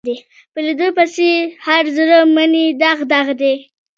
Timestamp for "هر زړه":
1.67-2.17